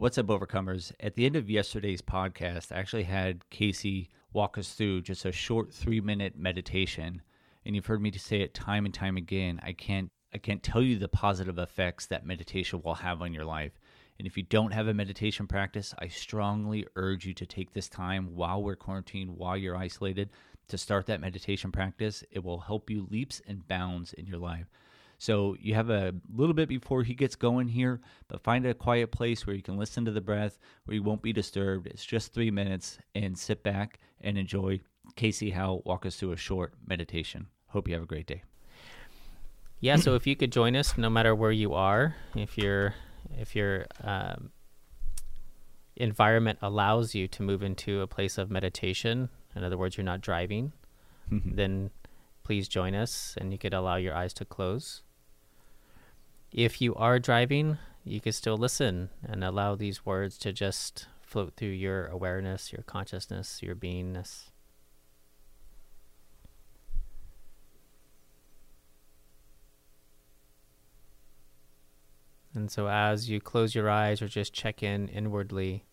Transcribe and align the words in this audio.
What's 0.00 0.16
up, 0.16 0.28
overcomers? 0.28 0.92
At 0.98 1.14
the 1.14 1.26
end 1.26 1.36
of 1.36 1.50
yesterday's 1.50 2.00
podcast, 2.00 2.72
I 2.72 2.78
actually 2.78 3.02
had 3.02 3.44
Casey 3.50 4.08
walk 4.32 4.56
us 4.56 4.72
through 4.72 5.02
just 5.02 5.26
a 5.26 5.30
short 5.30 5.74
three 5.74 6.00
minute 6.00 6.38
meditation. 6.38 7.20
And 7.66 7.74
you've 7.74 7.84
heard 7.84 8.00
me 8.00 8.10
say 8.12 8.40
it 8.40 8.54
time 8.54 8.86
and 8.86 8.94
time 8.94 9.18
again. 9.18 9.60
I 9.62 9.74
can't 9.74 10.08
I 10.32 10.38
can't 10.38 10.62
tell 10.62 10.80
you 10.80 10.98
the 10.98 11.06
positive 11.06 11.58
effects 11.58 12.06
that 12.06 12.24
meditation 12.24 12.80
will 12.82 12.94
have 12.94 13.20
on 13.20 13.34
your 13.34 13.44
life. 13.44 13.78
And 14.18 14.26
if 14.26 14.38
you 14.38 14.42
don't 14.42 14.72
have 14.72 14.88
a 14.88 14.94
meditation 14.94 15.46
practice, 15.46 15.94
I 15.98 16.08
strongly 16.08 16.86
urge 16.96 17.26
you 17.26 17.34
to 17.34 17.44
take 17.44 17.74
this 17.74 17.90
time 17.90 18.34
while 18.34 18.62
we're 18.62 18.76
quarantined, 18.76 19.36
while 19.36 19.58
you're 19.58 19.76
isolated, 19.76 20.30
to 20.68 20.78
start 20.78 21.04
that 21.08 21.20
meditation 21.20 21.70
practice. 21.70 22.24
It 22.30 22.42
will 22.42 22.60
help 22.60 22.88
you 22.88 23.06
leaps 23.10 23.42
and 23.46 23.68
bounds 23.68 24.14
in 24.14 24.24
your 24.24 24.38
life. 24.38 24.70
So 25.20 25.54
you 25.60 25.74
have 25.74 25.90
a 25.90 26.14
little 26.34 26.54
bit 26.54 26.66
before 26.66 27.02
he 27.02 27.12
gets 27.12 27.36
going 27.36 27.68
here, 27.68 28.00
but 28.28 28.42
find 28.42 28.64
a 28.64 28.72
quiet 28.72 29.10
place 29.12 29.46
where 29.46 29.54
you 29.54 29.60
can 29.60 29.76
listen 29.76 30.06
to 30.06 30.10
the 30.10 30.22
breath, 30.22 30.58
where 30.86 30.94
you 30.94 31.02
won't 31.02 31.20
be 31.20 31.30
disturbed. 31.30 31.86
It's 31.86 32.06
just 32.06 32.32
three 32.32 32.50
minutes, 32.50 32.98
and 33.14 33.38
sit 33.38 33.62
back 33.62 34.00
and 34.22 34.38
enjoy. 34.38 34.80
Casey 35.16 35.50
Howe 35.50 35.82
walk 35.84 36.06
us 36.06 36.16
through 36.16 36.32
a 36.32 36.38
short 36.38 36.72
meditation. 36.86 37.48
Hope 37.66 37.86
you 37.86 37.92
have 37.92 38.04
a 38.04 38.06
great 38.06 38.26
day. 38.26 38.44
Yeah, 39.80 39.96
so 39.96 40.14
if 40.14 40.26
you 40.26 40.36
could 40.36 40.52
join 40.52 40.74
us, 40.74 40.96
no 40.96 41.10
matter 41.10 41.34
where 41.34 41.52
you 41.52 41.74
are, 41.74 42.16
if 42.34 42.56
your 42.56 42.94
if 43.38 43.54
your 43.54 43.86
um, 44.02 44.52
environment 45.96 46.60
allows 46.62 47.14
you 47.14 47.28
to 47.28 47.42
move 47.42 47.62
into 47.62 48.00
a 48.00 48.06
place 48.06 48.38
of 48.38 48.50
meditation, 48.50 49.28
in 49.54 49.64
other 49.64 49.76
words, 49.76 49.98
you're 49.98 50.04
not 50.04 50.22
driving, 50.22 50.72
then 51.30 51.90
please 52.42 52.68
join 52.68 52.94
us, 52.94 53.36
and 53.38 53.52
you 53.52 53.58
could 53.58 53.74
allow 53.74 53.96
your 53.96 54.14
eyes 54.14 54.32
to 54.32 54.46
close. 54.46 55.02
If 56.52 56.80
you 56.80 56.94
are 56.96 57.20
driving, 57.20 57.78
you 58.04 58.20
can 58.20 58.32
still 58.32 58.56
listen 58.56 59.10
and 59.22 59.44
allow 59.44 59.76
these 59.76 60.04
words 60.04 60.36
to 60.38 60.52
just 60.52 61.06
float 61.22 61.54
through 61.56 61.68
your 61.68 62.06
awareness, 62.06 62.72
your 62.72 62.82
consciousness, 62.82 63.62
your 63.62 63.76
beingness. 63.76 64.50
And 72.52 72.68
so, 72.68 72.88
as 72.88 73.30
you 73.30 73.40
close 73.40 73.76
your 73.76 73.88
eyes 73.88 74.20
or 74.20 74.26
just 74.26 74.52
check 74.52 74.82
in 74.82 75.06
inwardly, 75.06 75.84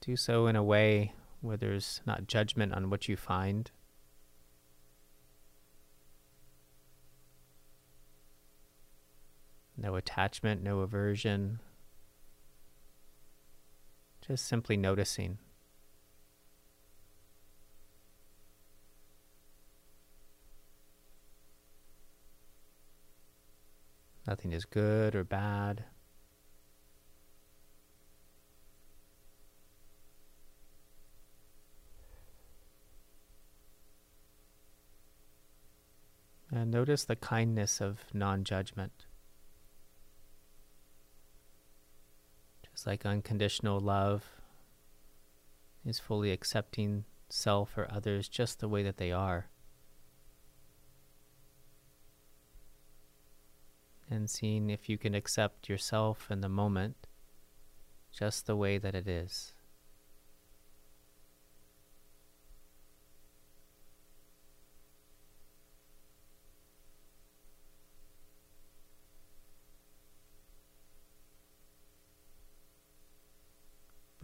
do 0.00 0.16
so 0.16 0.48
in 0.48 0.56
a 0.56 0.62
way 0.62 1.12
where 1.40 1.56
there's 1.56 2.00
not 2.04 2.26
judgment 2.26 2.74
on 2.74 2.90
what 2.90 3.08
you 3.08 3.16
find. 3.16 3.70
No 9.84 9.96
attachment, 9.96 10.62
no 10.62 10.80
aversion. 10.80 11.60
Just 14.26 14.46
simply 14.46 14.78
noticing. 14.78 15.36
Nothing 24.26 24.52
is 24.52 24.64
good 24.64 25.14
or 25.14 25.22
bad. 25.22 25.84
And 36.50 36.70
notice 36.70 37.04
the 37.04 37.16
kindness 37.16 37.82
of 37.82 38.06
non 38.14 38.44
judgment. 38.44 39.04
Like 42.86 43.06
unconditional 43.06 43.80
love 43.80 44.24
is 45.84 45.98
fully 45.98 46.32
accepting 46.32 47.04
self 47.28 47.76
or 47.76 47.90
others 47.90 48.28
just 48.28 48.60
the 48.60 48.68
way 48.68 48.82
that 48.82 48.98
they 48.98 49.10
are. 49.10 49.46
And 54.10 54.28
seeing 54.28 54.68
if 54.68 54.88
you 54.88 54.98
can 54.98 55.14
accept 55.14 55.68
yourself 55.68 56.30
in 56.30 56.40
the 56.40 56.48
moment 56.48 57.06
just 58.12 58.46
the 58.46 58.56
way 58.56 58.78
that 58.78 58.94
it 58.94 59.08
is. 59.08 59.54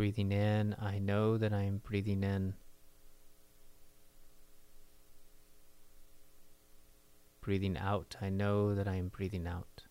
Breathing 0.00 0.32
in, 0.32 0.74
I 0.80 0.98
know 0.98 1.36
that 1.36 1.52
I 1.52 1.64
am 1.64 1.82
breathing 1.84 2.24
in. 2.24 2.54
Breathing 7.42 7.76
out, 7.76 8.16
I 8.18 8.30
know 8.30 8.74
that 8.74 8.88
I 8.88 8.94
am 8.94 9.08
breathing 9.08 9.46
out. 9.46 9.82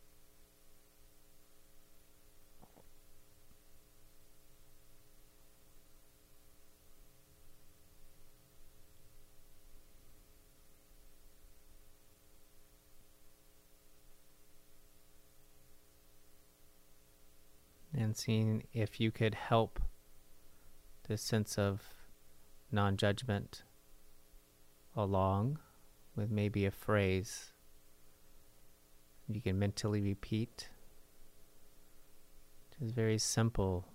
And 17.93 18.17
seeing 18.17 18.63
if 18.73 18.99
you 18.99 19.11
could 19.11 19.35
help 19.35 19.79
this 21.09 21.23
sense 21.23 21.57
of 21.57 21.81
non 22.71 22.95
judgment 22.95 23.63
along 24.95 25.57
with 26.15 26.29
maybe 26.29 26.67
a 26.67 26.71
phrase 26.71 27.53
you 29.27 29.41
can 29.41 29.57
mentally 29.57 30.01
repeat. 30.01 30.69
It 32.71 32.85
is 32.85 32.91
very 32.91 33.17
simple. 33.17 33.87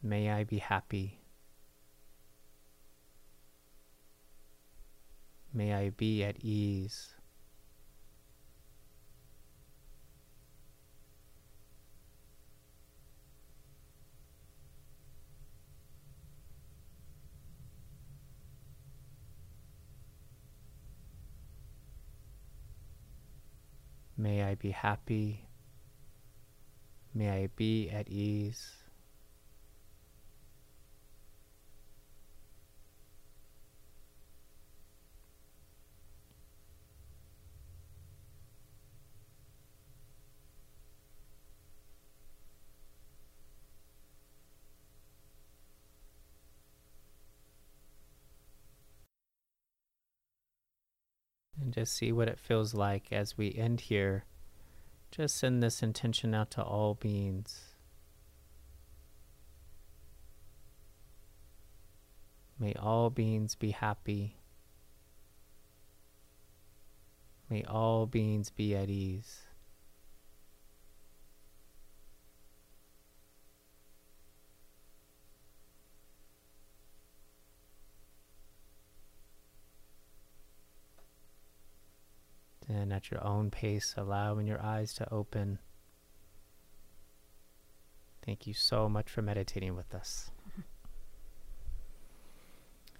May 0.00 0.30
I 0.30 0.44
be 0.44 0.58
happy. 0.58 1.18
May 5.52 5.74
I 5.74 5.90
be 5.90 6.22
at 6.22 6.36
ease. 6.44 7.15
May 24.26 24.42
I 24.42 24.56
be 24.56 24.72
happy. 24.72 25.46
May 27.14 27.30
I 27.30 27.46
be 27.54 27.88
at 27.90 28.08
ease. 28.08 28.74
And 51.66 51.74
just 51.74 51.94
see 51.94 52.12
what 52.12 52.28
it 52.28 52.38
feels 52.38 52.74
like 52.74 53.08
as 53.10 53.36
we 53.36 53.52
end 53.52 53.80
here. 53.80 54.24
Just 55.10 55.36
send 55.36 55.60
this 55.60 55.82
intention 55.82 56.32
out 56.32 56.48
to 56.52 56.62
all 56.62 56.94
beings. 56.94 57.74
May 62.56 62.72
all 62.74 63.10
beings 63.10 63.56
be 63.56 63.72
happy. 63.72 64.36
May 67.50 67.64
all 67.64 68.06
beings 68.06 68.50
be 68.50 68.76
at 68.76 68.88
ease. 68.88 69.45
And 82.68 82.92
at 82.92 83.10
your 83.10 83.24
own 83.24 83.50
pace, 83.50 83.94
allowing 83.96 84.46
your 84.46 84.60
eyes 84.60 84.92
to 84.94 85.12
open. 85.12 85.60
Thank 88.24 88.46
you 88.46 88.54
so 88.54 88.88
much 88.88 89.08
for 89.08 89.22
meditating 89.22 89.76
with 89.76 89.94
us. 89.94 90.30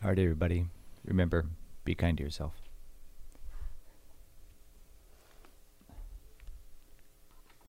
All 0.03 0.11
right, 0.11 0.19
everybody. 0.19 0.67
Remember, 1.05 1.47
be 1.85 1.97
kind 1.97 2.17
to 2.19 2.23
yourself. 2.23 2.55